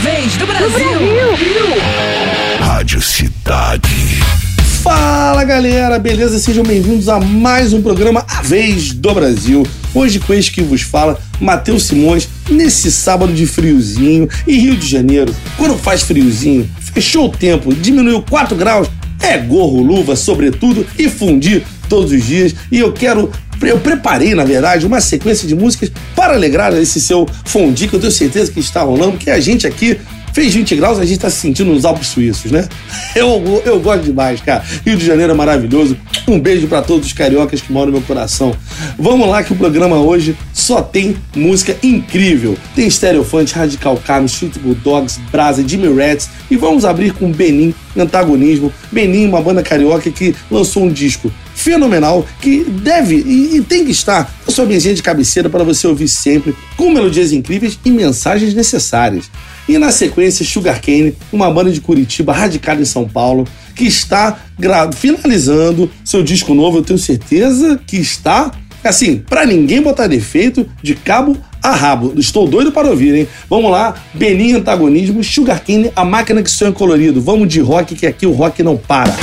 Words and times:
vez 0.00 0.34
do 0.36 0.46
Brasil. 0.46 0.70
Brasil. 0.70 1.66
Rádio 2.58 3.02
Cidade. 3.02 3.88
Fala 4.82 5.44
galera, 5.44 5.98
beleza? 5.98 6.38
Sejam 6.38 6.64
bem-vindos 6.64 7.06
a 7.06 7.20
mais 7.20 7.74
um 7.74 7.82
programa 7.82 8.24
A 8.26 8.40
Vez 8.40 8.94
do 8.94 9.12
Brasil. 9.12 9.66
Hoje 9.94 10.18
com 10.18 10.32
este 10.32 10.52
que 10.52 10.62
vos 10.62 10.80
fala, 10.80 11.20
Matheus 11.38 11.82
Simões, 11.82 12.26
nesse 12.48 12.90
sábado 12.90 13.34
de 13.34 13.44
friozinho 13.44 14.26
e 14.46 14.56
Rio 14.56 14.74
de 14.74 14.86
Janeiro. 14.86 15.34
Quando 15.58 15.76
faz 15.76 16.00
friozinho, 16.00 16.66
fechou 16.94 17.26
o 17.26 17.30
tempo, 17.30 17.74
diminuiu 17.74 18.22
4 18.22 18.56
graus, 18.56 18.88
é 19.20 19.36
gorro, 19.36 19.82
luva, 19.82 20.16
sobretudo 20.16 20.86
e 20.98 21.10
fundir 21.10 21.62
todos 21.90 22.10
os 22.10 22.24
dias. 22.24 22.54
E 22.72 22.78
eu 22.78 22.90
quero 22.90 23.30
eu 23.62 23.78
preparei, 23.78 24.34
na 24.34 24.44
verdade, 24.44 24.86
uma 24.86 25.00
sequência 25.00 25.46
de 25.46 25.54
músicas 25.54 25.90
para 26.14 26.34
alegrar 26.34 26.72
esse 26.74 27.00
seu 27.00 27.28
fundi 27.44 27.88
que 27.88 27.94
eu 27.94 28.00
tenho 28.00 28.12
certeza 28.12 28.50
que 28.50 28.60
está 28.60 28.82
rolando, 28.82 29.12
porque 29.12 29.30
a 29.30 29.40
gente 29.40 29.66
aqui 29.66 29.98
Fez 30.32 30.54
20 30.54 30.76
graus, 30.76 30.98
a 30.98 31.04
gente 31.04 31.18
tá 31.18 31.28
se 31.28 31.36
sentindo 31.36 31.72
nos 31.72 31.84
Alpes 31.84 32.08
Suíços, 32.08 32.52
né? 32.52 32.68
Eu, 33.16 33.62
eu 33.66 33.80
gosto 33.80 34.04
demais, 34.04 34.40
cara. 34.40 34.62
Rio 34.86 34.96
de 34.96 35.04
Janeiro 35.04 35.32
é 35.32 35.34
maravilhoso. 35.34 35.96
Um 36.28 36.38
beijo 36.38 36.68
para 36.68 36.80
todos 36.80 37.06
os 37.06 37.12
cariocas 37.12 37.60
que 37.60 37.72
moram 37.72 37.86
no 37.86 37.98
meu 37.98 38.02
coração. 38.02 38.54
Vamos 38.96 39.28
lá 39.28 39.42
que 39.42 39.52
o 39.52 39.56
programa 39.56 39.96
hoje 39.96 40.36
só 40.52 40.80
tem 40.80 41.16
música 41.34 41.76
incrível. 41.82 42.56
Tem 42.76 42.88
Stereofante, 42.88 43.52
Radical 43.52 43.96
Carmen, 43.96 44.26
Street 44.26 44.56
Bulldogs, 44.58 45.18
Brasa, 45.32 45.66
Jimmy 45.66 45.92
Rats 45.92 46.30
e 46.48 46.56
vamos 46.56 46.84
abrir 46.84 47.12
com 47.14 47.32
Benin, 47.32 47.74
Antagonismo. 47.96 48.72
Benin, 48.90 49.26
uma 49.26 49.40
banda 49.40 49.62
carioca 49.62 50.10
que 50.10 50.34
lançou 50.50 50.84
um 50.84 50.92
disco 50.92 51.30
fenomenal 51.54 52.26
que 52.40 52.64
deve 52.64 53.16
e, 53.16 53.56
e 53.56 53.60
tem 53.62 53.84
que 53.84 53.90
estar 53.90 54.32
na 54.46 54.52
sua 54.52 54.64
mesinha 54.64 54.94
de 54.94 55.02
cabeceira 55.02 55.50
para 55.50 55.62
você 55.62 55.86
ouvir 55.86 56.08
sempre, 56.08 56.56
com 56.76 56.90
melodias 56.90 57.32
incríveis 57.32 57.78
e 57.84 57.90
mensagens 57.90 58.54
necessárias. 58.54 59.30
E 59.68 59.76
na 59.78 59.92
sequência, 59.92 60.44
Sugarcane, 60.44 61.14
uma 61.32 61.50
banda 61.50 61.70
de 61.70 61.80
Curitiba 61.80 62.32
radicada 62.32 62.80
em 62.80 62.86
São 62.86 63.06
Paulo, 63.06 63.46
que 63.76 63.84
está 63.84 64.38
finalizando 64.96 65.90
seu 66.04 66.22
disco 66.22 66.54
novo. 66.54 66.78
Eu 66.78 66.82
tenho 66.82 66.98
certeza 66.98 67.78
que 67.86 67.96
está, 67.96 68.50
assim, 68.82 69.18
para 69.18 69.46
ninguém 69.46 69.82
botar 69.82 70.06
defeito, 70.06 70.68
de 70.82 70.94
cabo 70.94 71.36
a 71.62 71.72
rabo. 71.72 72.14
Estou 72.16 72.46
doido 72.48 72.72
para 72.72 72.88
ouvir, 72.88 73.14
hein? 73.14 73.28
Vamos 73.48 73.70
lá, 73.70 73.94
Benin 74.14 74.54
Antagonismo, 74.54 75.22
Sugarcane, 75.22 75.90
a 75.94 76.04
máquina 76.04 76.42
que 76.42 76.50
sonha 76.50 76.72
colorido. 76.72 77.20
Vamos 77.20 77.48
de 77.48 77.60
rock, 77.60 77.94
que 77.94 78.06
aqui 78.06 78.26
o 78.26 78.32
rock 78.32 78.62
não 78.62 78.76
para. 78.76 79.14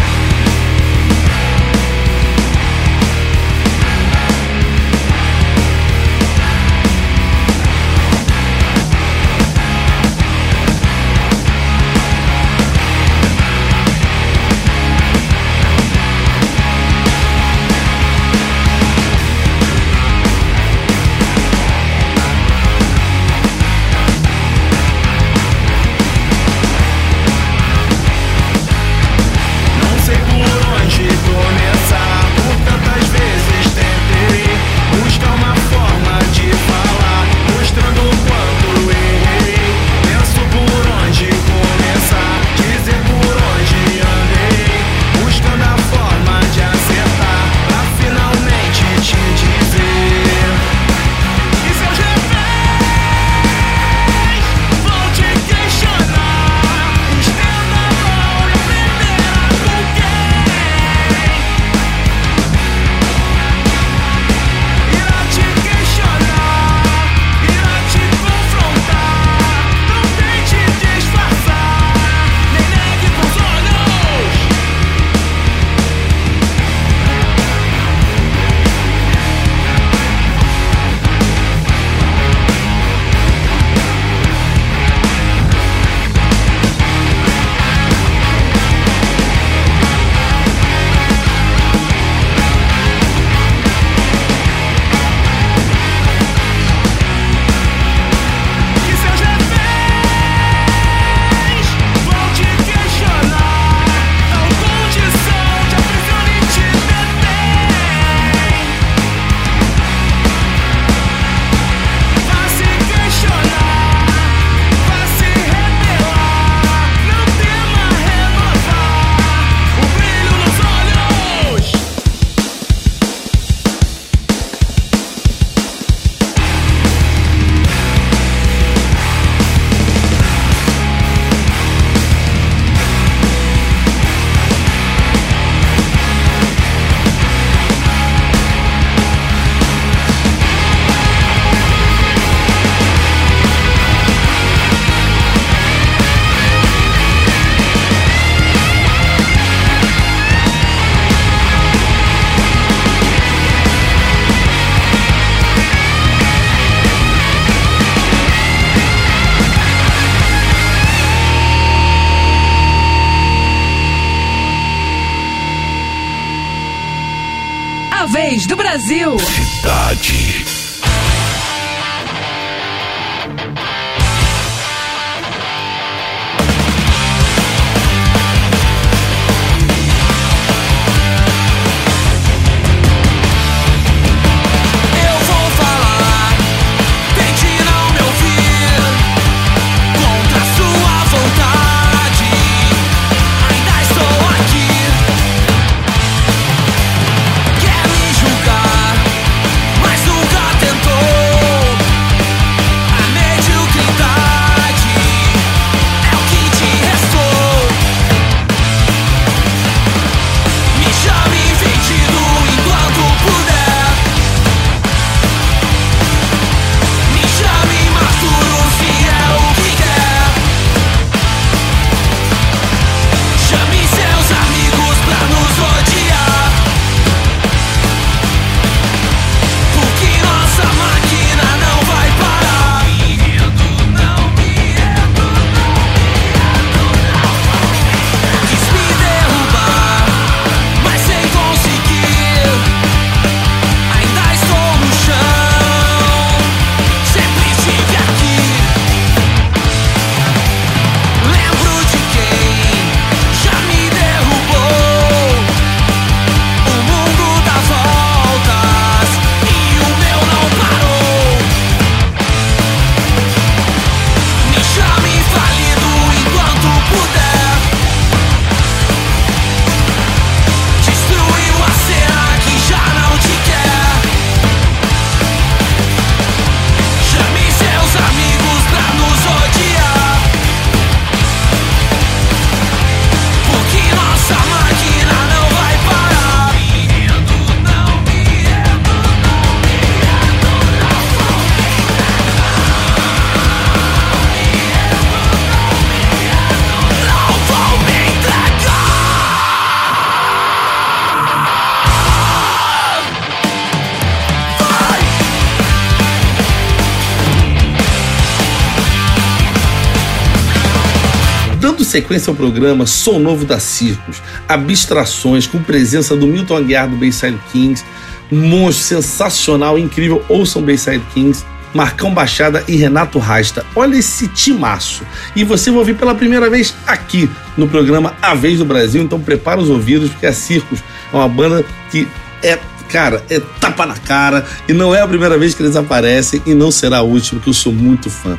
Sequência 311.97 312.29
ao 312.29 312.35
programa 312.35 312.85
Sou 312.85 313.17
Novo 313.17 313.44
da 313.44 313.59
Circos, 313.59 314.21
Abstrações, 314.47 315.47
com 315.47 315.63
presença 315.63 316.15
do 316.15 316.27
Milton 316.27 316.57
Aguiar 316.57 316.88
do 316.88 316.95
Bayside 316.95 317.39
Kings, 317.51 317.83
monstro 318.31 319.01
sensacional, 319.01 319.79
incrível, 319.79 320.23
ouçam 320.29 320.61
Bayside 320.61 321.03
Kings, 321.11 321.44
Marcão 321.73 322.13
Baixada 322.13 322.63
e 322.67 322.75
Renato 322.75 323.17
Rasta. 323.17 323.65
Olha 323.75 323.97
esse 323.97 324.27
timaço. 324.27 325.03
E 325.35 325.44
você 325.44 325.71
vai 325.71 325.79
ouvir 325.79 325.95
pela 325.95 326.13
primeira 326.13 326.51
vez 326.51 326.75
aqui 326.85 327.27
no 327.57 327.67
programa 327.67 328.15
A 328.21 328.35
Vez 328.35 328.59
do 328.59 328.65
Brasil, 328.65 329.01
então 329.01 329.19
prepara 329.19 329.59
os 329.59 329.69
ouvidos, 329.69 330.11
porque 330.11 330.27
a 330.27 330.33
Circos 330.33 330.83
é 331.11 331.15
uma 331.15 331.27
banda 331.27 331.65
que 331.89 332.07
é 332.43 332.59
cara, 332.89 333.24
é 333.30 333.39
tapa 333.39 333.86
na 333.86 333.95
cara 333.95 334.45
e 334.68 334.74
não 334.74 334.94
é 334.94 335.01
a 335.01 335.07
primeira 335.07 335.38
vez 335.38 335.54
que 335.54 335.62
eles 335.62 335.75
aparecem 335.75 336.42
e 336.45 336.54
não 336.54 336.72
será 336.72 336.98
a 336.98 337.01
última, 337.01 337.42
que 337.42 337.50
eu 337.50 337.54
sou 337.54 337.74
muito 337.74 338.10
fã. 338.10 338.38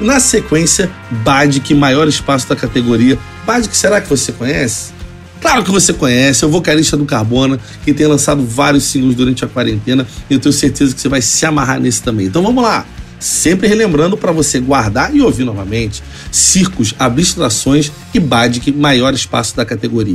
Na 0.00 0.18
sequência, 0.18 0.90
Badic, 1.10 1.74
maior 1.74 2.08
espaço 2.08 2.48
da 2.48 2.56
categoria. 2.56 3.18
Badic, 3.46 3.76
será 3.76 4.00
que 4.00 4.08
você 4.08 4.32
conhece? 4.32 4.92
Claro 5.40 5.64
que 5.64 5.70
você 5.70 5.92
conhece, 5.92 6.44
é 6.44 6.46
o 6.46 6.50
vocalista 6.50 6.96
do 6.96 7.06
Carbona, 7.06 7.58
que 7.82 7.94
tem 7.94 8.06
lançado 8.06 8.44
vários 8.44 8.84
singles 8.84 9.14
durante 9.14 9.44
a 9.44 9.48
quarentena 9.48 10.06
e 10.28 10.34
eu 10.34 10.40
tenho 10.40 10.52
certeza 10.52 10.94
que 10.94 11.00
você 11.00 11.08
vai 11.08 11.22
se 11.22 11.46
amarrar 11.46 11.80
nesse 11.80 12.02
também. 12.02 12.26
Então 12.26 12.42
vamos 12.42 12.62
lá! 12.62 12.84
Sempre 13.18 13.68
relembrando 13.68 14.16
para 14.16 14.32
você 14.32 14.58
guardar 14.58 15.14
e 15.14 15.20
ouvir 15.20 15.44
novamente 15.44 16.02
Circos, 16.32 16.94
Abstrações 16.98 17.92
e 18.14 18.18
Badic, 18.18 18.72
maior 18.72 19.12
espaço 19.12 19.54
da 19.54 19.64
categoria. 19.64 20.14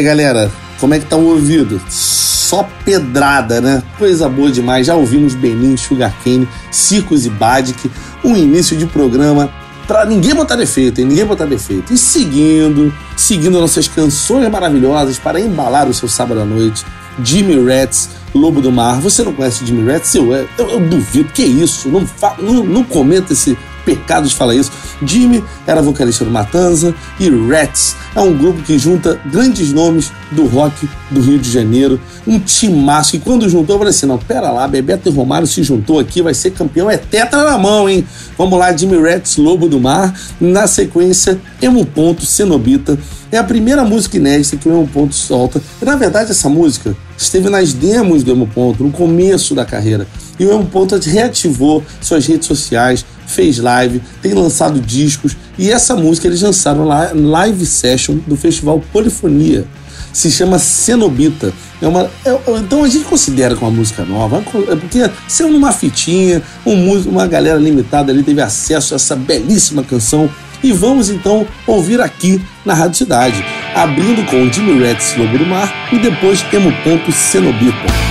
aí, 0.00 0.04
galera, 0.04 0.50
como 0.80 0.94
é 0.94 0.98
que 0.98 1.06
tá 1.06 1.16
o 1.16 1.26
ouvido? 1.26 1.80
Só 1.88 2.68
pedrada, 2.84 3.60
né? 3.60 3.82
Coisa 3.98 4.28
boa 4.28 4.50
demais. 4.50 4.86
Já 4.86 4.96
ouvimos 4.96 5.34
Benin, 5.34 5.76
Sugarcane, 5.76 6.48
Circos 6.70 7.26
e 7.26 7.30
Badic. 7.30 7.90
Um 8.24 8.36
início 8.36 8.76
de 8.76 8.86
programa 8.86 9.50
para 9.86 10.04
ninguém 10.04 10.34
botar 10.34 10.56
defeito, 10.56 11.00
hein? 11.00 11.06
Ninguém 11.06 11.24
botar 11.24 11.44
defeito. 11.44 11.92
E 11.92 11.98
seguindo, 11.98 12.92
seguindo 13.16 13.60
nossas 13.60 13.86
canções 13.86 14.50
maravilhosas 14.50 15.18
para 15.18 15.40
embalar 15.40 15.88
o 15.88 15.94
seu 15.94 16.08
sábado 16.08 16.40
à 16.40 16.44
noite, 16.44 16.84
Jimmy 17.22 17.62
Rats, 17.62 18.08
Lobo 18.34 18.60
do 18.60 18.72
Mar. 18.72 19.00
Você 19.00 19.22
não 19.22 19.32
conhece 19.32 19.66
Jimmy 19.66 19.90
Rats? 19.90 20.14
Eu, 20.14 20.32
eu, 20.32 20.48
eu 20.58 20.80
duvido. 20.80 21.30
Que 21.32 21.42
isso? 21.42 21.88
Não, 21.88 22.08
não, 22.38 22.64
não 22.64 22.84
comenta 22.84 23.32
esse 23.32 23.56
pecado 23.84 24.28
de 24.28 24.34
falar 24.34 24.54
isso. 24.54 24.70
Jimmy 25.02 25.44
era 25.66 25.82
vocalista 25.82 26.24
do 26.24 26.30
Matanza 26.30 26.94
e 27.18 27.28
Rats 27.28 27.96
é 28.14 28.20
um 28.20 28.36
grupo 28.36 28.62
que 28.62 28.78
junta 28.78 29.20
grandes 29.26 29.72
nomes 29.72 30.10
do 30.32 30.46
rock 30.46 30.88
do 31.10 31.20
Rio 31.20 31.38
de 31.38 31.50
Janeiro. 31.50 32.00
Um 32.26 32.38
timaço. 32.38 33.16
E 33.16 33.20
quando 33.20 33.48
juntou, 33.48 33.76
eu 33.76 33.78
falei 33.78 33.90
assim: 33.90 34.06
não, 34.06 34.18
pera 34.18 34.50
lá, 34.50 34.66
Bebeto 34.66 35.08
e 35.08 35.12
Romário 35.12 35.46
se 35.46 35.62
juntou 35.62 35.98
aqui, 35.98 36.20
vai 36.20 36.34
ser 36.34 36.50
campeão. 36.50 36.90
É 36.90 36.96
tetra 36.96 37.44
na 37.44 37.56
mão, 37.56 37.88
hein? 37.88 38.06
Vamos 38.36 38.58
lá, 38.58 38.76
Jimmy 38.76 39.00
Rats, 39.00 39.36
Lobo 39.36 39.68
do 39.68 39.80
Mar. 39.80 40.12
Na 40.40 40.66
sequência, 40.66 41.40
Emo 41.62 41.84
Ponto, 41.86 42.26
Cenobita. 42.26 42.98
É 43.32 43.38
a 43.38 43.44
primeira 43.44 43.84
música 43.84 44.16
inédita 44.16 44.56
que 44.56 44.68
o 44.68 44.72
Emo 44.72 44.88
Ponto 44.88 45.14
solta. 45.14 45.62
E, 45.80 45.84
na 45.84 45.94
verdade, 45.94 46.32
essa 46.32 46.48
música 46.48 46.96
esteve 47.16 47.48
nas 47.48 47.72
demos 47.72 48.24
do 48.24 48.32
Emo 48.32 48.48
Ponto, 48.48 48.82
no 48.82 48.90
começo 48.90 49.54
da 49.54 49.64
carreira. 49.64 50.06
E 50.38 50.44
o 50.44 50.50
Emo 50.50 50.66
Ponto 50.66 50.96
reativou 50.96 51.84
suas 52.00 52.26
redes 52.26 52.48
sociais, 52.48 53.04
fez 53.26 53.58
live, 53.58 54.02
tem 54.20 54.34
lançado 54.34 54.80
discos. 54.80 55.36
E 55.56 55.70
essa 55.70 55.94
música 55.94 56.26
eles 56.26 56.40
lançaram 56.40 56.84
lá 56.84 57.12
live 57.14 57.64
session 57.64 57.99
do 58.08 58.36
festival 58.36 58.82
Polifonia. 58.92 59.64
Se 60.12 60.30
chama 60.30 60.58
Cenobita. 60.58 61.52
É 61.80 61.86
uma, 61.86 62.10
é, 62.24 62.38
então 62.58 62.84
a 62.84 62.88
gente 62.88 63.04
considera 63.04 63.54
como 63.54 63.70
uma 63.70 63.78
música 63.78 64.04
nova, 64.04 64.42
é 64.68 64.76
porque 64.76 65.10
saiu 65.28 65.50
numa 65.50 65.72
fitinha, 65.72 66.42
um, 66.66 66.92
uma 67.08 67.26
galera 67.26 67.58
limitada 67.58 68.12
ali 68.12 68.22
teve 68.22 68.40
acesso 68.40 68.94
a 68.94 68.96
essa 68.96 69.16
belíssima 69.16 69.82
canção 69.82 70.28
e 70.62 70.72
vamos 70.72 71.08
então 71.08 71.46
ouvir 71.66 72.00
aqui 72.00 72.40
na 72.64 72.74
Rádio 72.74 72.98
Cidade, 72.98 73.42
abrindo 73.74 74.24
com 74.26 74.52
Jimmy 74.52 74.84
Rats 74.84 75.16
Lobo 75.16 75.38
do 75.38 75.46
Mar 75.46 75.72
e 75.92 75.98
depois 75.98 76.44
Emo 76.52 76.72
Ponto 76.84 77.10
Cenobita. 77.12 78.09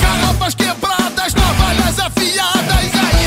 Carrabas 0.00 0.54
quebradas, 0.54 1.34
navalhas 1.34 1.98
afiadas. 1.98 2.90
Aí 2.94 3.19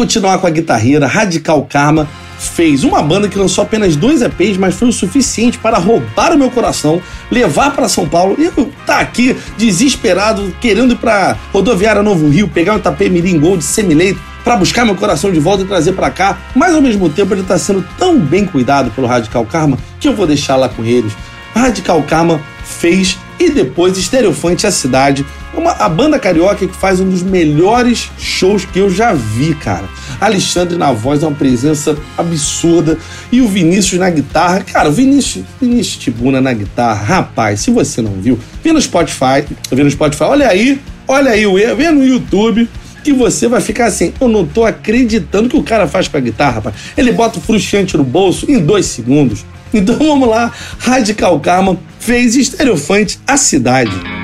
continuar 0.00 0.38
com 0.38 0.46
a 0.46 0.50
guitarreira 0.50 1.06
Radical 1.06 1.62
Karma. 1.68 2.08
Fez 2.38 2.84
uma 2.84 3.02
banda 3.02 3.28
que 3.28 3.36
lançou 3.36 3.60
apenas 3.60 3.96
dois 3.96 4.22
EPs, 4.22 4.56
mas 4.56 4.74
foi 4.74 4.88
o 4.88 4.92
suficiente 4.92 5.58
para 5.58 5.76
roubar 5.76 6.32
o 6.32 6.38
meu 6.38 6.50
coração, 6.50 7.02
levar 7.30 7.72
para 7.72 7.86
São 7.86 8.08
Paulo 8.08 8.34
e 8.38 8.44
eu 8.44 8.72
tá 8.86 8.98
aqui 8.98 9.36
desesperado, 9.58 10.56
querendo 10.58 10.94
ir 10.94 10.96
para 10.96 11.36
rodoviária 11.52 12.02
Novo 12.02 12.30
Rio, 12.30 12.48
pegar 12.48 12.72
um 12.72 12.78
Itapemirim 12.78 13.38
Gold 13.38 13.62
semileito 13.62 14.18
para 14.42 14.56
buscar 14.56 14.86
meu 14.86 14.94
coração 14.94 15.30
de 15.30 15.38
volta 15.38 15.64
e 15.64 15.66
trazer 15.66 15.92
para 15.92 16.08
cá, 16.08 16.38
mas 16.56 16.74
ao 16.74 16.80
mesmo 16.80 17.10
tempo 17.10 17.34
ele 17.34 17.42
está 17.42 17.58
sendo 17.58 17.86
tão 17.98 18.18
bem 18.18 18.46
cuidado 18.46 18.90
pelo 18.92 19.06
Radical 19.06 19.44
Karma 19.44 19.76
que 20.00 20.08
eu 20.08 20.16
vou 20.16 20.26
deixar 20.26 20.56
lá 20.56 20.70
com 20.70 20.82
eles. 20.82 21.12
Radical 21.54 22.02
Karma 22.04 22.40
fez 22.64 23.18
e 23.38 23.50
depois 23.50 23.98
Estereofante 23.98 24.66
a 24.66 24.70
Cidade, 24.70 25.26
uma, 25.54 25.72
a 25.72 25.88
banda 25.88 26.18
carioca 26.18 26.66
que 26.66 26.76
faz 26.76 27.00
um 27.00 27.08
dos 27.08 27.22
melhores 27.22 28.10
shows 28.18 28.64
que 28.64 28.78
eu 28.78 28.90
já 28.90 29.12
vi, 29.12 29.54
cara. 29.54 29.88
Alexandre 30.20 30.76
na 30.76 30.92
voz 30.92 31.22
é 31.22 31.26
uma 31.26 31.36
presença 31.36 31.96
absurda 32.16 32.98
e 33.32 33.40
o 33.40 33.48
Vinícius 33.48 33.98
na 33.98 34.10
guitarra, 34.10 34.60
cara, 34.60 34.88
o 34.88 34.92
Vinícius, 34.92 35.44
Vinícius 35.60 35.96
Tibuna 35.96 36.40
na 36.40 36.52
guitarra, 36.52 37.02
rapaz, 37.02 37.60
se 37.60 37.70
você 37.70 38.00
não 38.00 38.12
viu, 38.12 38.38
vê 38.62 38.72
no 38.72 38.80
Spotify, 38.80 39.44
vê 39.70 39.82
no 39.82 39.90
Spotify, 39.90 40.24
olha 40.24 40.48
aí, 40.48 40.80
olha 41.08 41.32
aí, 41.32 41.44
vê 41.74 41.90
no 41.90 42.04
YouTube, 42.04 42.68
que 43.02 43.12
você 43.12 43.48
vai 43.48 43.60
ficar 43.60 43.86
assim, 43.86 44.12
eu 44.20 44.28
não 44.28 44.46
tô 44.46 44.64
acreditando 44.64 45.48
que 45.48 45.56
o 45.56 45.62
cara 45.62 45.88
faz 45.88 46.06
com 46.06 46.16
a 46.16 46.20
guitarra, 46.20 46.52
rapaz. 46.52 46.74
Ele 46.96 47.12
bota 47.12 47.38
o 47.38 47.42
frustrante 47.42 47.96
no 47.96 48.04
bolso 48.04 48.50
em 48.50 48.58
dois 48.58 48.86
segundos. 48.86 49.44
Então 49.72 49.96
vamos 49.96 50.28
lá, 50.28 50.52
Radical 50.78 51.38
Karma 51.40 51.78
fez 51.98 52.34
Estereofante 52.34 53.18
a 53.26 53.36
cidade. 53.36 54.19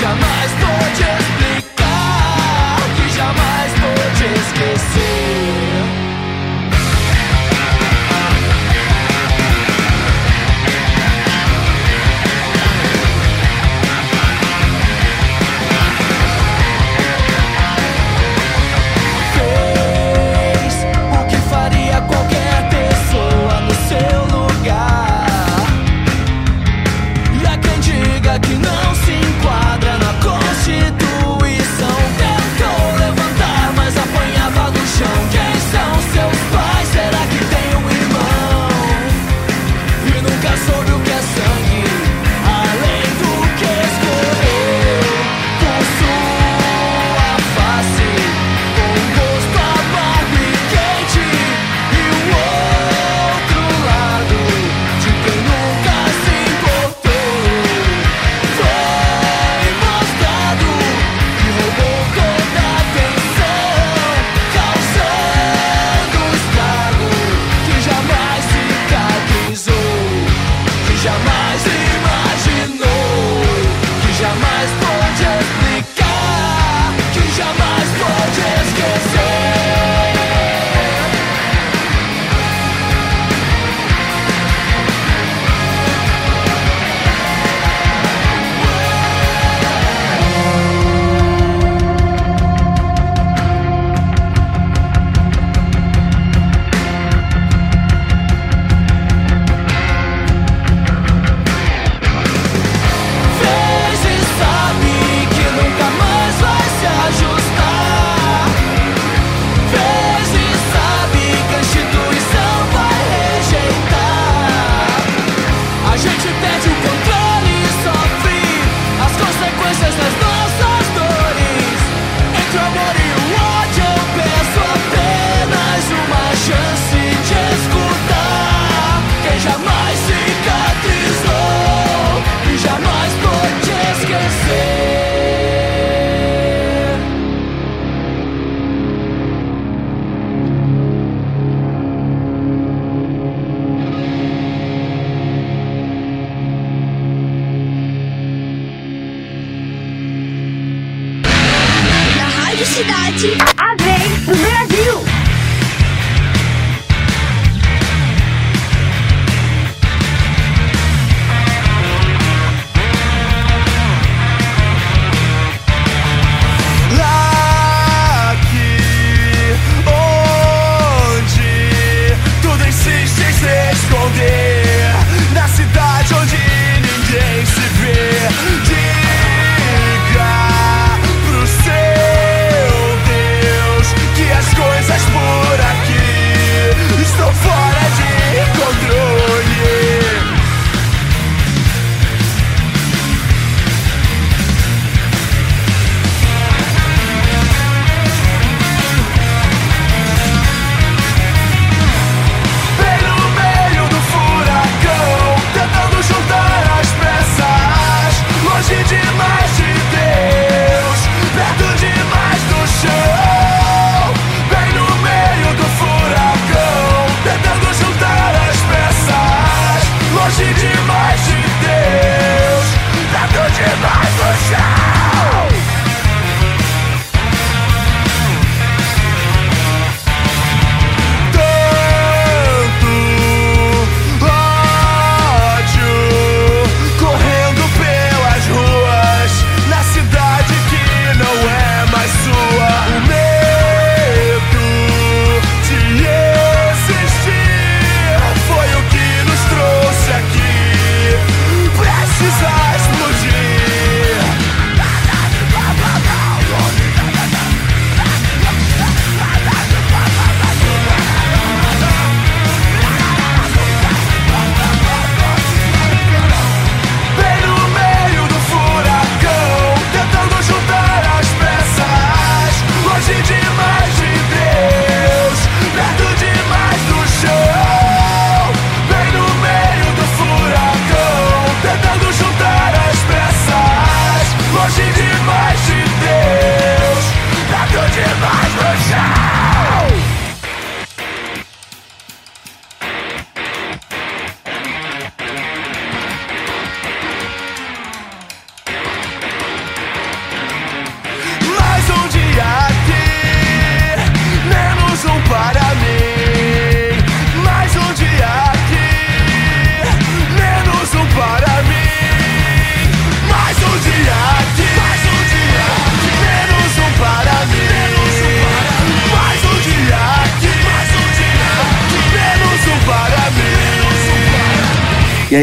Jamais 0.00 0.50
pôde 0.60 1.02
explicar, 1.18 2.76
que 2.96 3.08
jamais 3.16 3.70
pôde 3.80 4.24
esquecer. 4.40 5.45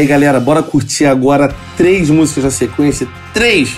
Aí, 0.04 0.06
galera, 0.06 0.38
bora 0.38 0.62
curtir 0.62 1.06
agora 1.06 1.54
três 1.76 2.08
músicas 2.10 2.44
na 2.44 2.50
sequência. 2.50 3.08
Três! 3.32 3.76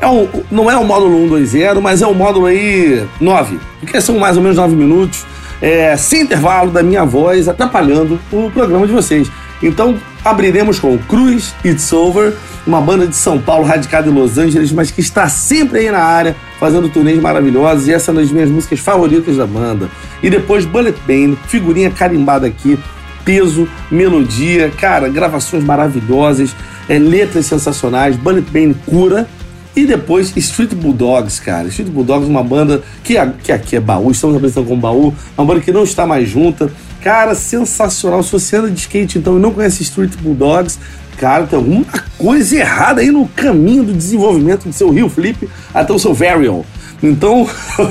É 0.00 0.06
um, 0.06 0.26
não 0.50 0.70
é 0.70 0.76
o 0.76 0.84
módulo 0.84 1.28
120, 1.28 1.80
mas 1.80 2.00
é 2.00 2.06
o 2.06 2.14
módulo 2.14 2.46
aí 2.46 3.06
9. 3.20 3.60
Porque 3.78 4.00
são 4.00 4.18
mais 4.18 4.36
ou 4.36 4.42
menos 4.42 4.56
9 4.56 4.74
minutos, 4.74 5.24
é, 5.60 5.94
sem 5.96 6.22
intervalo 6.22 6.70
da 6.70 6.82
minha 6.82 7.04
voz, 7.04 7.48
atrapalhando 7.48 8.18
o 8.32 8.50
programa 8.50 8.86
de 8.86 8.92
vocês. 8.92 9.30
Então, 9.62 9.98
abriremos 10.24 10.78
com 10.78 10.96
Cruz 10.96 11.54
It's 11.62 11.92
Over, 11.92 12.34
uma 12.66 12.80
banda 12.80 13.06
de 13.06 13.14
São 13.14 13.38
Paulo 13.38 13.64
radicada 13.64 14.08
em 14.08 14.12
Los 14.12 14.38
Angeles, 14.38 14.72
mas 14.72 14.90
que 14.90 15.02
está 15.02 15.28
sempre 15.28 15.80
aí 15.80 15.90
na 15.90 16.02
área, 16.02 16.34
fazendo 16.58 16.88
turnês 16.88 17.20
maravilhosos, 17.20 17.86
e 17.86 17.92
essa 17.92 18.10
é 18.10 18.12
uma 18.12 18.22
das 18.22 18.32
minhas 18.32 18.48
músicas 18.48 18.80
favoritas 18.80 19.36
da 19.36 19.46
banda. 19.46 19.90
E 20.22 20.30
depois 20.30 20.64
Bullet 20.64 20.98
Band, 21.06 21.36
figurinha 21.46 21.90
carimbada 21.90 22.46
aqui, 22.46 22.78
peso, 23.24 23.68
melodia, 23.90 24.70
cara, 24.70 25.08
gravações 25.08 25.64
maravilhosas, 25.64 26.54
é, 26.88 26.98
letras 26.98 27.46
sensacionais, 27.46 28.16
Bullet 28.16 28.50
Band 28.50 28.74
cura. 28.86 29.28
E 29.74 29.86
depois 29.86 30.36
Street 30.36 30.74
Bulldogs, 30.74 31.38
cara. 31.38 31.68
Street 31.68 31.88
Bulldogs, 31.88 32.28
uma 32.28 32.42
banda 32.42 32.82
que, 33.04 33.14
que 33.42 33.52
aqui 33.52 33.76
é 33.76 33.80
baú, 33.80 34.10
estamos 34.10 34.36
apresentando 34.36 34.66
como 34.66 34.80
baú, 34.80 35.14
uma 35.38 35.46
banda 35.46 35.60
que 35.60 35.70
não 35.70 35.84
está 35.84 36.04
mais 36.04 36.28
junta. 36.28 36.70
Cara, 37.00 37.34
sensacional. 37.34 38.22
Se 38.22 38.32
você 38.32 38.56
anda 38.56 38.70
de 38.70 38.80
skate 38.80 39.18
então 39.18 39.38
e 39.38 39.40
não 39.40 39.52
conhece 39.52 39.82
Street 39.82 40.12
Bulldogs, 40.20 40.78
cara, 41.16 41.46
tem 41.46 41.56
alguma 41.56 41.86
coisa 42.18 42.56
errada 42.56 43.00
aí 43.00 43.10
no 43.10 43.28
caminho 43.28 43.84
do 43.84 43.92
desenvolvimento 43.92 44.68
do 44.68 44.72
seu 44.72 44.90
Rio 44.90 45.08
Flip 45.08 45.48
até 45.72 45.92
o 45.92 45.98
seu 45.98 46.12
Varial. 46.12 46.66
Então, 47.02 47.48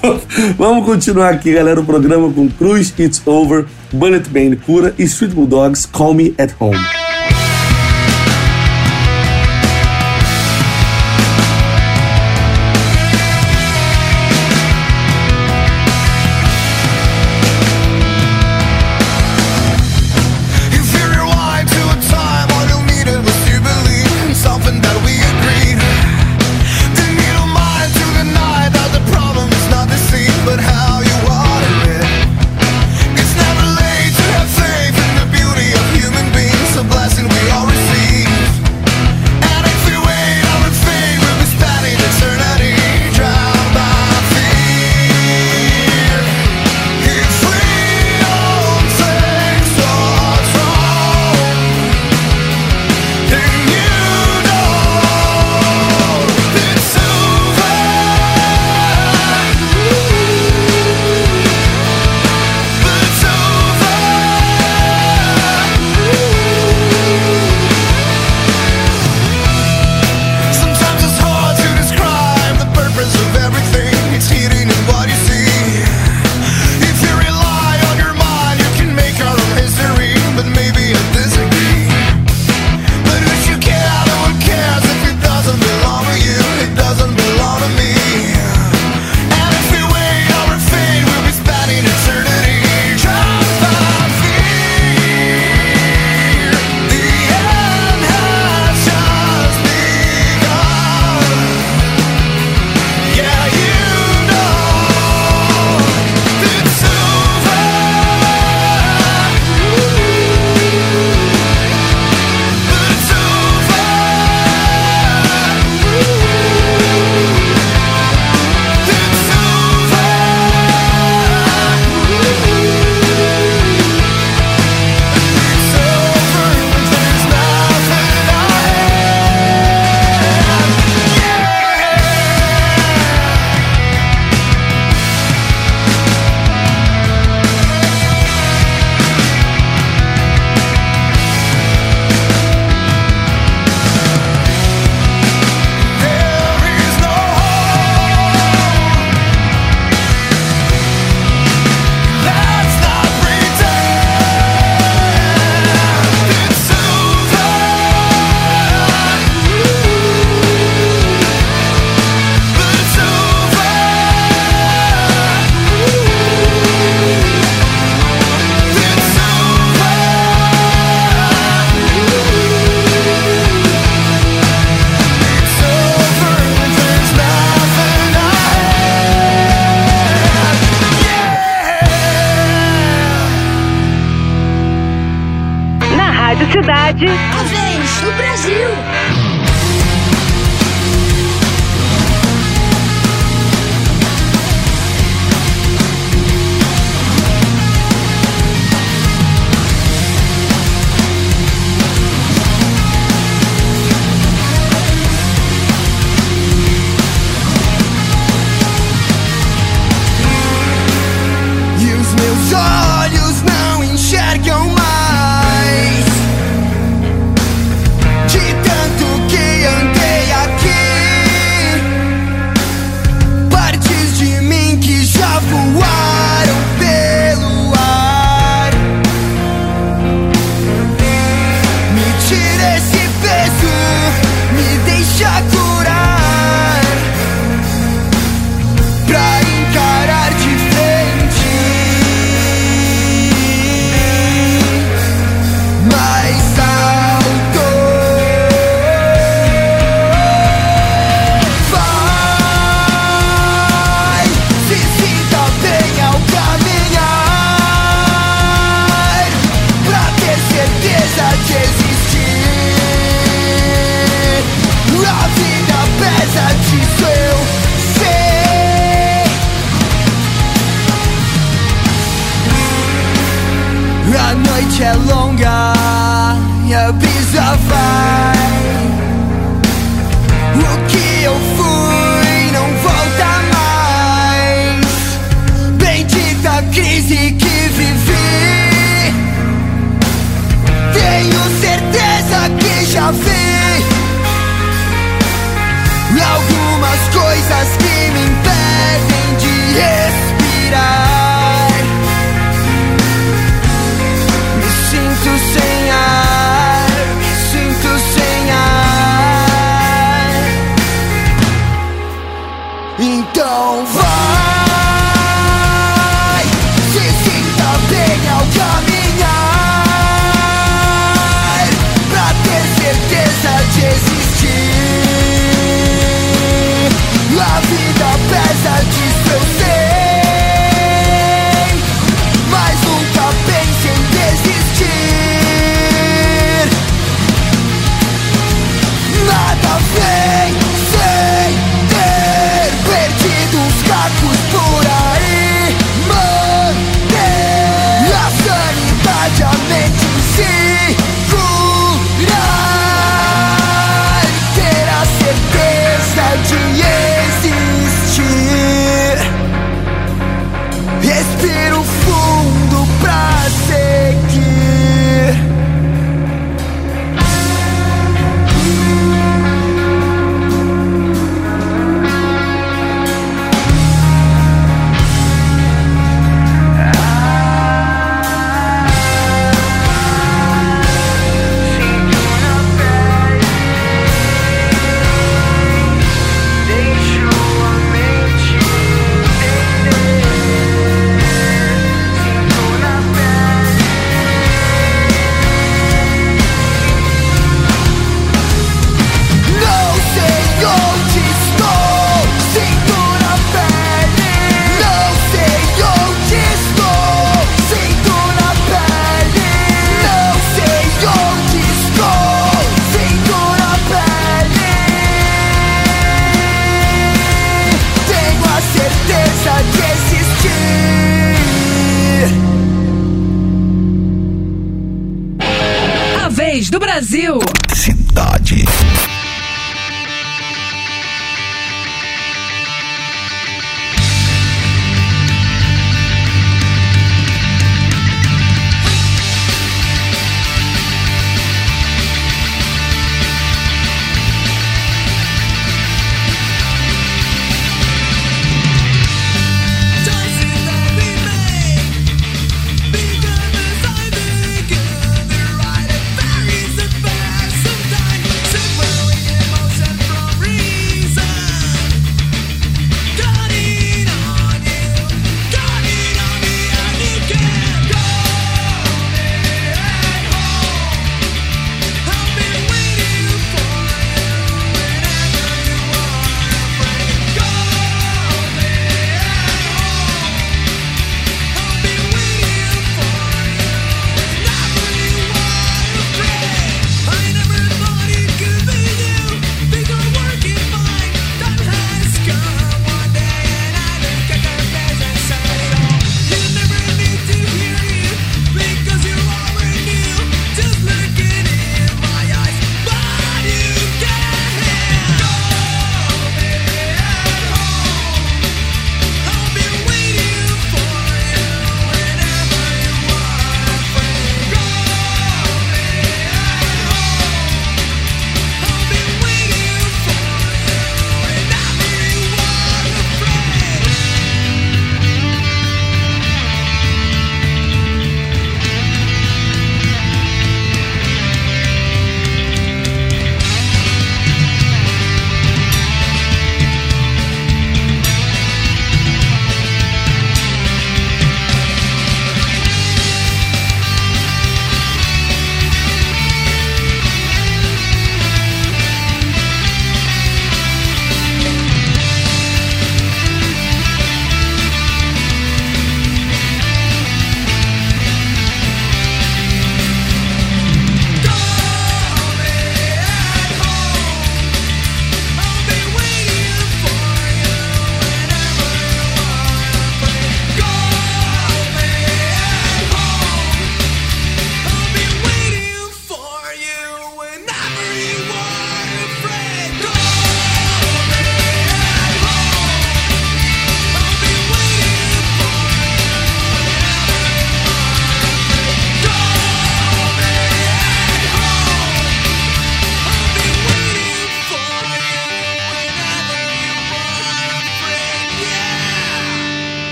vamos 0.58 0.84
continuar 0.84 1.30
aqui, 1.30 1.52
galera, 1.52 1.80
o 1.80 1.84
programa 1.84 2.30
com 2.32 2.48
Cruz 2.48 2.92
It's 2.98 3.22
Over, 3.24 3.64
Bullet 3.92 4.28
Band 4.28 4.56
Cura 4.64 4.94
e 4.98 5.04
Street 5.04 5.32
Bulldogs 5.32 5.86
Call 5.86 6.14
Me 6.14 6.34
At 6.38 6.52
Home. 6.60 7.09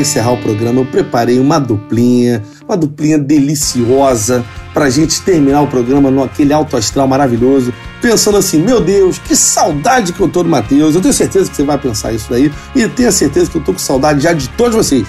Encerrar 0.00 0.32
o 0.32 0.38
programa, 0.38 0.80
eu 0.80 0.86
preparei 0.86 1.38
uma 1.38 1.58
duplinha, 1.58 2.42
uma 2.66 2.76
duplinha 2.76 3.18
deliciosa 3.18 4.44
pra 4.72 4.88
gente 4.88 5.20
terminar 5.22 5.62
o 5.62 5.66
programa 5.66 6.10
naquele 6.10 6.52
alto 6.52 6.76
astral 6.76 7.06
maravilhoso, 7.08 7.72
pensando 8.00 8.38
assim, 8.38 8.58
meu 8.62 8.80
Deus, 8.80 9.18
que 9.18 9.34
saudade 9.34 10.12
que 10.12 10.20
eu 10.20 10.28
tô 10.28 10.42
do 10.42 10.48
Matheus. 10.48 10.94
Eu 10.94 11.00
tenho 11.00 11.14
certeza 11.14 11.50
que 11.50 11.56
você 11.56 11.64
vai 11.64 11.78
pensar 11.78 12.12
isso 12.12 12.26
daí 12.30 12.52
e 12.74 12.88
tenho 12.88 13.12
certeza 13.12 13.50
que 13.50 13.56
eu 13.56 13.62
tô 13.62 13.72
com 13.72 13.78
saudade 13.78 14.20
já 14.20 14.32
de 14.32 14.48
todos 14.50 14.74
vocês. 14.74 15.06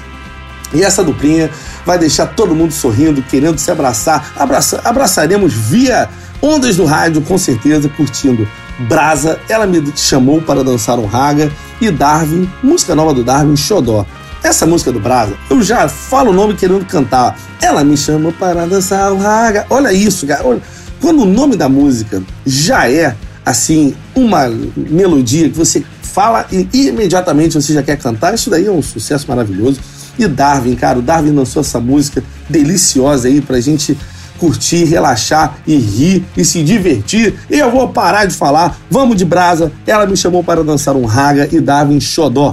E 0.73 0.83
essa 0.83 1.03
duplinha 1.03 1.49
vai 1.85 1.97
deixar 1.97 2.27
todo 2.27 2.55
mundo 2.55 2.71
sorrindo, 2.71 3.21
querendo 3.21 3.57
se 3.57 3.69
abraçar. 3.69 4.31
Abraça, 4.37 4.81
abraçaremos 4.83 5.53
via 5.53 6.09
ondas 6.41 6.77
do 6.77 6.85
rádio, 6.85 7.21
com 7.21 7.37
certeza, 7.37 7.89
curtindo 7.89 8.47
Brasa. 8.87 9.39
Ela 9.49 9.67
me 9.67 9.83
chamou 9.95 10.41
para 10.41 10.63
dançar 10.63 10.97
um 10.97 11.05
raga. 11.05 11.51
E 11.79 11.91
Darwin, 11.91 12.49
música 12.63 12.95
nova 12.95 13.13
do 13.13 13.23
Darwin, 13.23 13.55
Xodó. 13.57 14.05
Essa 14.43 14.65
música 14.65 14.91
do 14.91 14.99
Brasa, 14.99 15.35
eu 15.49 15.61
já 15.61 15.87
falo 15.87 16.31
o 16.31 16.33
nome 16.33 16.55
querendo 16.55 16.83
cantar. 16.85 17.37
Ela 17.61 17.83
me 17.83 17.95
chamou 17.95 18.33
para 18.33 18.65
dançar 18.65 19.13
um 19.13 19.17
raga. 19.17 19.65
Olha 19.69 19.93
isso, 19.93 20.25
cara. 20.25 20.45
Olha. 20.45 20.61
Quando 20.99 21.23
o 21.23 21.25
nome 21.25 21.55
da 21.55 21.67
música 21.67 22.21
já 22.45 22.89
é, 22.89 23.15
assim, 23.45 23.95
uma 24.15 24.47
melodia 24.75 25.49
que 25.49 25.57
você 25.57 25.83
fala 26.01 26.45
e 26.51 26.67
imediatamente 26.73 27.55
você 27.55 27.73
já 27.73 27.81
quer 27.81 27.97
cantar, 27.97 28.35
isso 28.35 28.49
daí 28.49 28.67
é 28.67 28.71
um 28.71 28.81
sucesso 28.81 29.25
maravilhoso. 29.27 29.79
E 30.17 30.27
Darwin, 30.27 30.75
cara, 30.75 30.99
o 30.99 31.01
Darwin 31.01 31.31
lançou 31.31 31.61
essa 31.61 31.79
música 31.79 32.23
deliciosa 32.49 33.27
aí 33.27 33.41
pra 33.41 33.59
gente 33.59 33.97
curtir, 34.37 34.85
relaxar 34.85 35.55
e 35.67 35.75
rir 35.75 36.25
e 36.35 36.43
se 36.43 36.63
divertir. 36.63 37.35
E 37.49 37.59
eu 37.59 37.71
vou 37.71 37.89
parar 37.89 38.25
de 38.25 38.33
falar, 38.33 38.77
vamos 38.89 39.15
de 39.15 39.23
brasa. 39.23 39.71
Ela 39.85 40.05
me 40.05 40.17
chamou 40.17 40.43
para 40.43 40.63
dançar 40.63 40.95
um 40.95 41.05
raga 41.05 41.47
e 41.51 41.59
Darwin 41.59 41.99
xodó. 41.99 42.51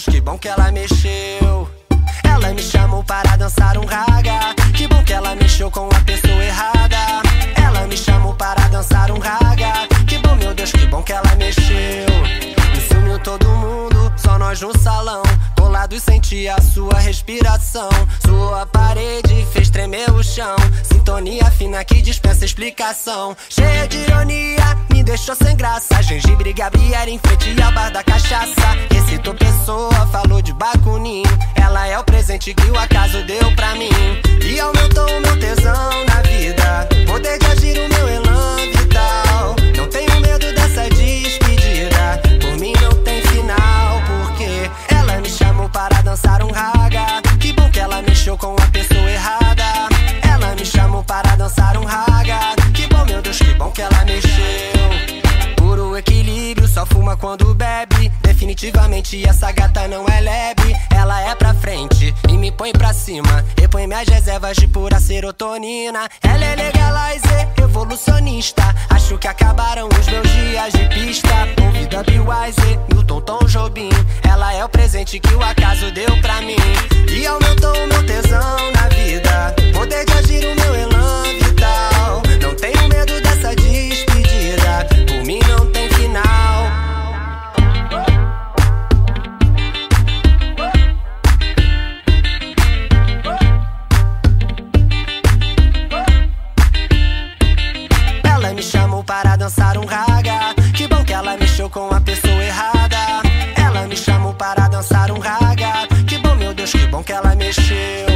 Deus, 0.00 0.04
que 0.04 0.20
bom 0.20 0.38
que 0.38 0.48
ela 0.48 0.72
mexeu. 0.72 1.68
Ela 2.24 2.54
me 2.54 2.62
chamou 2.62 3.04
para 3.04 3.36
dançar 3.36 3.76
um 3.76 3.84
raga. 3.84 4.54
Que 4.74 4.88
bom 4.88 5.02
que 5.04 5.12
ela 5.12 5.34
mexeu 5.34 5.70
com 5.70 5.88
a 5.88 6.00
pessoa 6.00 6.42
errada. 6.42 6.96
Ela 7.54 7.86
me 7.86 7.96
chamou 7.96 8.34
para 8.34 8.68
dançar 8.68 9.10
um 9.10 9.18
raga. 9.18 9.72
Que 10.06 10.18
bom, 10.18 10.34
meu 10.36 10.54
Deus, 10.54 10.72
que 10.72 10.86
bom 10.86 11.02
que 11.02 11.12
ela 11.12 11.34
mexeu. 11.36 12.06
E 12.76 12.80
sumiu 12.88 13.18
todo 13.18 13.46
mundo, 13.48 14.12
só 14.16 14.38
nós 14.38 14.60
no 14.60 14.76
salão. 14.78 15.22
Colado 15.58 15.94
e 15.94 16.00
senti 16.00 16.48
a 16.48 16.60
sua 16.60 16.98
respiração. 16.98 17.90
Sua 18.24 18.64
parede 19.00 19.46
fez 19.52 19.70
tremer 19.70 20.10
o 20.10 20.22
chão. 20.22 20.56
Sintonia 20.82 21.50
fina 21.50 21.82
que 21.84 22.02
dispensa 22.02 22.44
explicação. 22.44 23.34
Cheia 23.48 23.88
de 23.88 23.98
ironia, 23.98 24.76
me 24.92 25.02
deixou 25.02 25.34
sem 25.34 25.56
graça. 25.56 26.02
Gengibre 26.02 26.52
Gabriela 26.52 27.08
em 27.08 27.18
frente 27.18 27.60
ao 27.62 27.72
bar 27.72 27.90
da 27.90 28.02
cachaça. 28.02 28.76
Recitou 28.92 29.34
pessoa, 29.34 30.06
falou 30.12 30.42
de 30.42 30.52
Bakunin. 30.52 31.22
Ela 31.54 31.86
é 31.86 31.98
o 31.98 32.04
presente 32.04 32.52
que 32.52 32.70
o 32.70 32.78
acaso 32.78 33.24
deu 33.24 33.54
pra 33.56 33.74
mim. 33.74 33.90
E 34.44 34.60
aumentou 34.60 35.06
o 35.06 35.20
meu 35.22 35.38
tesão 35.40 36.04
na 36.06 36.20
vida. 36.22 36.88
Poder 37.06 37.38
de 37.38 37.46
agir 37.46 37.78
o 37.78 37.88
meu 37.88 38.08
elan 38.08 38.56
vital. 38.76 39.56
Não 39.76 39.88
tenho 39.88 40.20
medo 40.20 40.52
dessa 40.54 40.88
despedida. 40.90 42.20
Por 42.40 42.58
mim 42.58 42.74
não 42.82 43.02
tem 43.02 43.22
final, 43.22 44.02
porque 44.06 44.70
ela 44.94 45.20
me 45.20 45.30
chamou 45.30 45.70
para 45.70 46.02
dançar 46.02 46.42
um 46.42 46.52
raga. 46.52 47.22
Que 47.40 47.52
bom 47.54 47.70
que 47.70 47.80
ela 47.80 48.02
mexeu 48.02 48.36
com 48.36 48.59
errada. 48.94 49.88
Ela 50.22 50.54
me 50.54 50.64
chamou 50.64 51.02
para 51.04 51.36
dançar 51.36 51.76
um 51.76 51.84
raga. 51.84 52.59
Definitivamente 58.60 59.26
essa 59.26 59.50
gata 59.52 59.88
não 59.88 60.06
é 60.06 60.20
leve. 60.20 60.76
Ela 60.94 61.22
é 61.22 61.34
pra 61.34 61.54
frente 61.54 62.14
e 62.28 62.36
me 62.36 62.52
põe 62.52 62.72
pra 62.72 62.92
cima. 62.92 63.42
Repõe 63.58 63.86
minhas 63.86 64.06
reservas 64.06 64.54
de 64.54 64.68
pura 64.68 65.00
serotonina. 65.00 66.06
Ela 66.22 66.44
é 66.44 66.56
legalizer, 66.56 67.48
evolucionista. 67.56 68.62
Acho 68.90 69.16
que 69.16 69.26
acabaram 69.26 69.88
os 69.88 70.06
meus 70.06 70.28
dias 70.28 70.72
de 70.74 70.84
pista. 70.90 71.30
Ouvida 71.64 72.00
Wise, 72.00 72.78
Milton 72.92 73.22
Tom 73.22 73.46
Jobim. 73.46 73.88
Ela 74.28 74.52
é 74.52 74.62
o 74.62 74.68
presente 74.68 75.18
que 75.18 75.32
o 75.32 75.42
acaso 75.42 75.90
deu 75.92 76.20
pra 76.20 76.42
mim. 76.42 76.56
E 77.10 77.26
aumentou 77.26 77.72
o 77.72 77.88
meu 77.88 78.04
tesão 78.04 78.72
na 78.74 78.88
vida. 78.88 79.56
Poder 79.72 80.04
de 80.04 80.12
agir 80.12 80.44
o 80.46 80.54
meu 80.54 80.74
elan 80.74 81.22
vital. 81.44 82.22
Não 82.42 82.54
tenho 82.54 82.88
medo 82.90 83.22
dessa 83.22 83.56
despedida. 83.56 84.86
Por 85.08 85.24
mim 85.24 85.40
não 85.48 85.64
tem 85.72 85.88
final. 85.92 86.49
Para 99.22 99.36
dançar 99.36 99.76
um 99.76 99.84
raga. 99.84 100.54
Que 100.74 100.88
bom 100.88 101.04
que 101.04 101.12
ela 101.12 101.36
mexeu 101.36 101.68
com 101.68 101.90
a 101.94 102.00
pessoa 102.00 102.42
errada. 102.42 102.96
Ela 103.54 103.86
me 103.86 103.96
chamou 103.96 104.32
para 104.32 104.66
dançar 104.68 105.10
um 105.10 105.18
raga. 105.18 105.86
Que 106.08 106.18
bom, 106.18 106.34
meu 106.34 106.54
Deus, 106.54 106.70
que 106.72 106.86
bom 106.86 107.02
que 107.02 107.12
ela 107.12 107.34
mexeu. 107.36 108.08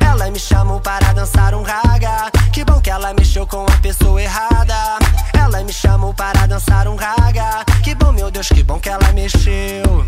Ela 0.00 0.30
me 0.30 0.38
chamou 0.38 0.80
para 0.80 1.12
dançar 1.12 1.52
um 1.54 1.62
raga. 1.62 2.30
Que 2.52 2.64
bom 2.64 2.80
que 2.80 2.90
ela 2.90 3.12
mexeu 3.12 3.44
com 3.46 3.64
a 3.64 3.76
pessoa 3.82 4.22
errada. 4.22 4.98
Ela 5.34 5.64
me 5.64 5.72
chamou 5.72 6.14
para 6.14 6.46
dançar 6.46 6.86
um 6.86 6.94
raga. 6.94 7.64
Que 7.82 7.94
bom, 7.96 8.12
meu 8.12 8.30
Deus, 8.30 8.48
que 8.48 8.62
bom 8.62 8.78
que 8.78 8.88
ela 8.88 9.12
mexeu. 9.12 10.06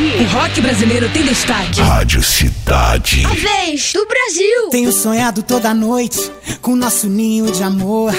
Aqui, 0.00 0.22
o 0.22 0.26
rock 0.28 0.60
brasileiro 0.62 1.10
tem 1.10 1.22
destaque. 1.22 1.78
Rádio 1.78 2.22
Cidade. 2.22 3.22
A 3.26 3.34
vez 3.34 3.92
do 3.92 4.06
Brasil. 4.06 4.70
Tenho 4.70 4.90
sonhado 4.92 5.42
toda 5.42 5.74
noite 5.74 6.32
com 6.62 6.74
nosso 6.74 7.06
ninho 7.06 7.52
de 7.52 7.62
amor. 7.62 8.14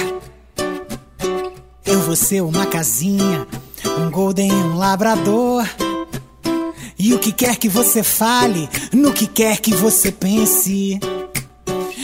Eu 1.83 1.99
vou 2.01 2.15
ser 2.15 2.41
uma 2.41 2.67
casinha, 2.67 3.47
um 3.97 4.11
golden 4.11 4.47
e 4.47 4.53
um 4.53 4.77
labrador. 4.77 5.65
E 6.99 7.15
o 7.15 7.19
que 7.19 7.31
quer 7.31 7.55
que 7.55 7.67
você 7.67 8.03
fale, 8.03 8.69
no 8.93 9.11
que 9.11 9.25
quer 9.25 9.57
que 9.57 9.73
você 9.73 10.11
pense. 10.11 10.99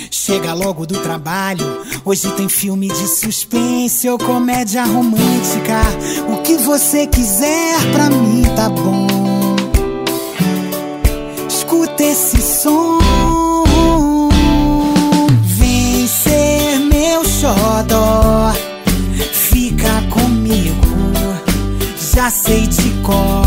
Chega 0.09 0.55
logo 0.55 0.87
do 0.87 0.99
trabalho, 1.01 1.85
hoje 2.03 2.31
tem 2.31 2.49
filme 2.49 2.87
de 2.87 3.07
suspense 3.07 4.09
ou 4.09 4.17
comédia 4.17 4.83
romântica. 4.85 5.81
O 6.27 6.41
que 6.41 6.57
você 6.57 7.05
quiser 7.05 7.75
pra 7.91 8.09
mim 8.09 8.41
tá 8.55 8.69
bom. 8.69 9.26
Esse 12.19 12.41
som. 12.41 12.97
Vem 15.43 16.07
ser 16.07 16.79
meu 16.79 17.23
xodó. 17.23 18.51
Fica 19.31 20.01
comigo. 20.09 20.97
Já 22.15 22.31
sei 22.31 22.65
de 22.65 22.89
cor 23.03 23.46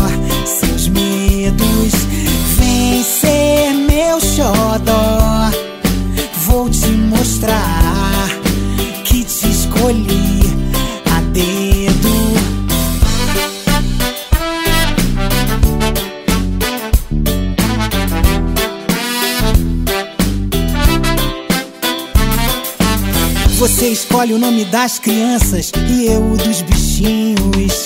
escolhe 23.91 24.33
o 24.33 24.39
nome 24.39 24.63
das 24.65 24.99
crianças 24.99 25.71
e 25.89 26.05
eu 26.05 26.31
o 26.31 26.37
dos 26.37 26.61
bichinhos. 26.61 27.83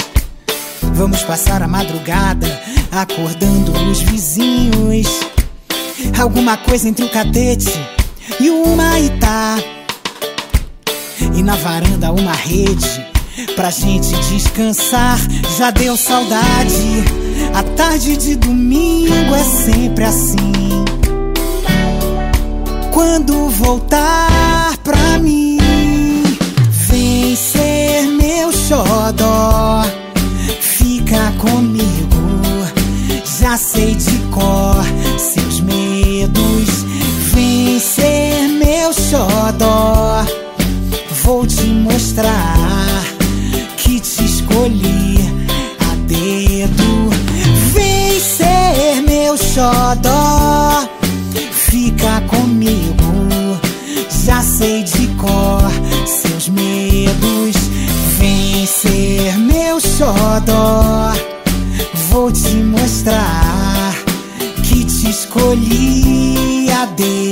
Vamos 0.93 1.23
passar 1.23 1.63
a 1.63 1.67
madrugada 1.67 2.47
acordando 2.91 3.71
os 3.89 4.01
vizinhos. 4.01 5.07
Alguma 6.19 6.57
coisa 6.57 6.87
entre 6.87 7.03
o 7.03 7.09
catete 7.09 7.73
e 8.39 8.49
o 8.51 8.75
maitá. 8.75 9.57
E 11.35 11.41
na 11.41 11.55
varanda 11.55 12.11
uma 12.11 12.33
rede 12.33 13.05
pra 13.55 13.71
gente 13.71 14.09
descansar. 14.29 15.17
Já 15.57 15.71
deu 15.71 15.97
saudade. 15.97 17.03
A 17.53 17.63
tarde 17.63 18.15
de 18.15 18.35
domingo 18.35 19.33
é 19.33 19.43
sempre 19.43 20.03
assim. 20.03 20.51
Quando 22.91 23.49
voltar 23.49 24.77
pra 24.83 25.19
mim, 25.19 25.54
xodó. 28.67 29.83
Fica 30.59 31.31
comigo, 31.37 32.17
já 33.39 33.57
sei 33.57 33.93
de 33.95 34.17
cor 34.31 34.83
seus 35.19 35.61
medos. 35.61 36.85
Vem 37.33 37.79
ser 37.79 38.47
meu 38.47 38.91
xodó. 38.91 40.25
Vou 41.23 41.45
te 41.45 41.65
mostrar 41.65 43.03
que 43.77 43.99
te 43.99 44.25
escolhi 44.25 45.04
xodó. 60.45 61.13
Vou 62.09 62.31
te 62.31 62.55
mostrar 62.55 63.93
que 64.63 64.85
te 64.85 65.09
escolhi 65.09 66.69
a 66.69 66.85
dedo. 66.85 67.24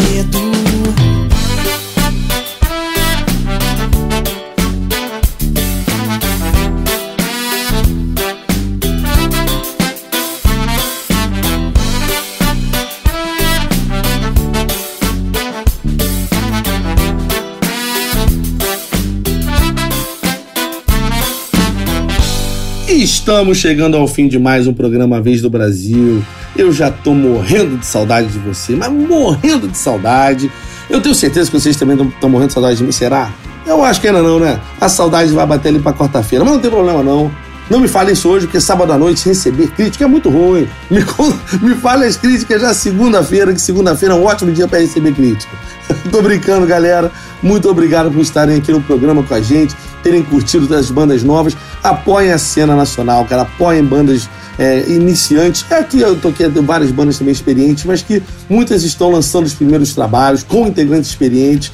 Estamos 23.34 23.58
chegando 23.58 23.98
ao 23.98 24.08
fim 24.08 24.28
de 24.28 24.38
mais 24.38 24.68
um 24.68 24.74
programa 24.74 25.20
Vez 25.20 25.42
do 25.42 25.50
Brasil. 25.50 26.24
Eu 26.56 26.72
já 26.72 26.92
tô 26.92 27.16
morrendo 27.16 27.80
de 27.80 27.86
saudade 27.86 28.28
de 28.28 28.38
você, 28.38 28.76
mas 28.76 28.92
morrendo 28.92 29.68
de 29.68 29.76
saudade. 29.76 30.52
Eu 30.88 31.02
tenho 31.02 31.16
certeza 31.16 31.50
que 31.50 31.60
vocês 31.60 31.76
também 31.76 32.00
estão 32.00 32.30
morrendo 32.30 32.50
de 32.50 32.54
saudade 32.54 32.78
de 32.78 32.84
mim, 32.84 32.92
será? 32.92 33.34
Eu 33.66 33.84
acho 33.84 34.00
que 34.00 34.08
ainda 34.08 34.22
não, 34.22 34.40
né? 34.40 34.62
A 34.80 34.88
saudade 34.88 35.34
vai 35.34 35.48
bater 35.48 35.70
ali 35.70 35.80
pra 35.80 35.92
quarta-feira, 35.92 36.46
mas 36.46 36.54
não 36.54 36.62
tem 36.62 36.70
problema 36.70 37.02
não. 37.02 37.32
Não 37.72 37.80
me 37.80 37.88
fale 37.88 38.12
isso 38.12 38.30
hoje, 38.30 38.46
porque 38.46 38.62
sábado 38.62 38.94
à 38.94 39.00
noite 39.00 39.28
receber 39.28 39.68
crítica 39.72 40.04
é 40.04 40.08
muito 40.08 40.30
ruim. 40.30 40.68
Me, 40.92 41.00
me 41.68 41.74
fale 41.74 42.06
as 42.06 42.16
críticas 42.16 42.62
já 42.62 42.72
segunda-feira, 42.72 43.52
que 43.52 43.60
segunda-feira 43.60 44.14
é 44.14 44.18
um 44.18 44.26
ótimo 44.26 44.52
dia 44.52 44.68
para 44.68 44.78
receber 44.78 45.12
crítica. 45.12 45.52
Tô 46.12 46.22
brincando, 46.22 46.68
galera. 46.68 47.12
Muito 47.42 47.68
obrigado 47.68 48.12
por 48.12 48.22
estarem 48.22 48.58
aqui 48.58 48.72
no 48.72 48.82
programa 48.82 49.24
com 49.24 49.34
a 49.34 49.42
gente, 49.42 49.76
terem 50.04 50.22
curtido 50.22 50.74
as 50.76 50.91
bandas 50.91 51.24
novas. 51.24 51.56
Apoiem 51.82 52.32
a 52.32 52.38
cena 52.38 52.76
nacional, 52.76 53.26
cara. 53.26 53.43
Apoiem 53.43 53.84
bandas 53.84 54.30
é, 54.60 54.82
iniciantes. 54.89 55.66
É 55.70 55.76
Aqui 55.76 55.99
eu 55.99 56.20
toquei 56.20 56.47
várias 56.49 56.91
bandas 56.91 57.18
também 57.18 57.32
experientes, 57.32 57.86
mas 57.86 58.01
que 58.01 58.22
muitas 58.49 58.84
estão 58.84 59.10
lançando 59.10 59.45
os 59.45 59.54
primeiros 59.54 59.93
trabalhos 59.95 60.43
com 60.43 60.68
integrantes 60.68 61.10
experientes. 61.10 61.72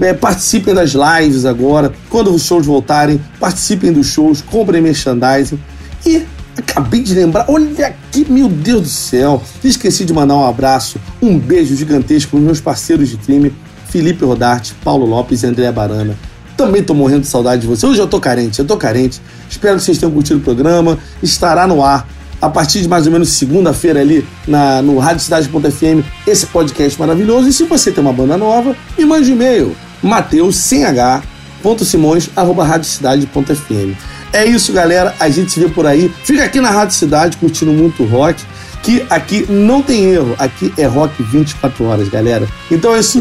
É, 0.00 0.14
participem 0.14 0.72
das 0.72 0.92
lives 0.92 1.44
agora. 1.44 1.92
Quando 2.08 2.34
os 2.34 2.42
shows 2.42 2.64
voltarem, 2.64 3.20
participem 3.38 3.92
dos 3.92 4.06
shows, 4.06 4.40
comprem 4.40 4.80
merchandising. 4.80 5.58
E 6.06 6.24
acabei 6.56 7.02
de 7.02 7.14
lembrar, 7.14 7.46
olha 7.48 7.86
aqui, 7.86 8.26
meu 8.28 8.48
Deus 8.48 8.82
do 8.82 8.88
céu. 8.88 9.42
Esqueci 9.62 10.04
de 10.04 10.12
mandar 10.12 10.36
um 10.36 10.46
abraço, 10.46 10.98
um 11.20 11.38
beijo 11.38 11.76
gigantesco 11.76 12.30
para 12.30 12.38
os 12.38 12.44
meus 12.44 12.60
parceiros 12.60 13.10
de 13.10 13.16
crime, 13.16 13.52
Felipe 13.88 14.24
Rodarte, 14.24 14.74
Paulo 14.82 15.04
Lopes 15.04 15.42
e 15.42 15.46
André 15.46 15.70
Barana. 15.70 16.16
Também 16.62 16.80
tô 16.80 16.94
morrendo 16.94 17.22
de 17.22 17.26
saudade 17.26 17.62
de 17.62 17.66
você. 17.66 17.84
Hoje 17.84 17.98
eu 17.98 18.06
tô 18.06 18.20
carente, 18.20 18.60
eu 18.60 18.64
tô 18.64 18.76
carente. 18.76 19.20
Espero 19.50 19.78
que 19.78 19.82
vocês 19.82 19.98
tenham 19.98 20.12
curtido 20.12 20.38
o 20.38 20.42
programa. 20.42 20.96
Estará 21.20 21.66
no 21.66 21.82
ar 21.82 22.06
a 22.40 22.48
partir 22.48 22.82
de 22.82 22.88
mais 22.88 23.04
ou 23.04 23.12
menos 23.12 23.30
segunda-feira 23.30 24.00
ali 24.00 24.24
na, 24.46 24.80
no 24.80 24.96
radiocidade.fm 24.96 26.06
esse 26.24 26.46
podcast 26.46 27.00
maravilhoso. 27.00 27.48
E 27.48 27.52
se 27.52 27.64
você 27.64 27.90
tem 27.90 28.00
uma 28.00 28.12
banda 28.12 28.36
nova, 28.36 28.76
me 28.96 29.04
mande 29.04 29.32
um 29.32 29.34
e-mail. 29.34 29.76
Mateus 30.00 30.54
sem 30.54 30.84
H, 30.84 31.24
ponto 31.64 31.84
Simões, 31.84 32.30
arroba 32.36 32.62
radiocidade.fm. 32.62 33.96
É 34.32 34.46
isso, 34.46 34.72
galera. 34.72 35.16
A 35.18 35.28
gente 35.28 35.50
se 35.50 35.58
vê 35.58 35.68
por 35.68 35.84
aí. 35.84 36.14
Fica 36.22 36.44
aqui 36.44 36.60
na 36.60 36.70
Rádio 36.70 36.94
Cidade 36.94 37.38
curtindo 37.38 37.72
muito 37.72 38.04
rock. 38.04 38.40
Que 38.84 39.04
aqui 39.10 39.46
não 39.50 39.82
tem 39.82 40.04
erro. 40.12 40.36
Aqui 40.38 40.72
é 40.78 40.86
rock 40.86 41.20
24 41.24 41.84
horas, 41.86 42.08
galera. 42.08 42.46
Então 42.70 42.94
é 42.94 43.00
isso. 43.00 43.20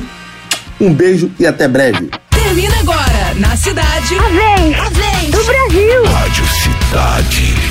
Um 0.79 0.93
beijo 0.93 1.31
e 1.39 1.47
até 1.47 1.67
breve. 1.67 2.20
Na 3.41 3.57
cidade. 3.57 4.17
A 4.19 4.89
vez 4.89 5.31
do 5.31 5.43
Brasil. 5.43 6.03
Rádio 6.05 6.45
Cidade. 6.45 7.70